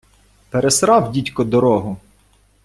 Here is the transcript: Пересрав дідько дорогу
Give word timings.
Пересрав 0.49 1.11
дідько 1.11 1.43
дорогу 1.43 1.97